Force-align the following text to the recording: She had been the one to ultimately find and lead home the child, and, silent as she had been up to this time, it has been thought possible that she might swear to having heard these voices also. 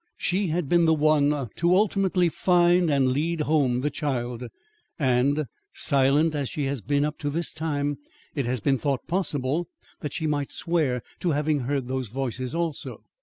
She 0.17 0.47
had 0.47 0.67
been 0.67 0.85
the 0.85 0.95
one 0.95 1.29
to 1.57 1.75
ultimately 1.75 2.27
find 2.27 2.89
and 2.89 3.09
lead 3.11 3.41
home 3.41 3.81
the 3.81 3.91
child, 3.91 4.43
and, 4.97 5.45
silent 5.73 6.33
as 6.33 6.49
she 6.49 6.63
had 6.65 6.87
been 6.87 7.05
up 7.05 7.19
to 7.19 7.29
this 7.29 7.53
time, 7.53 7.99
it 8.33 8.47
has 8.47 8.61
been 8.61 8.79
thought 8.79 9.05
possible 9.05 9.67
that 9.99 10.13
she 10.13 10.25
might 10.25 10.51
swear 10.51 11.03
to 11.19 11.29
having 11.33 11.59
heard 11.59 11.87
these 11.87 12.07
voices 12.07 12.55
also. 12.55 13.03